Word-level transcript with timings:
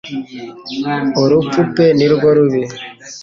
Urupfu 1.23 1.59
pe 1.73 1.85
ni 1.97 2.07
rwo 2.13 2.27
rubi 2.37 2.61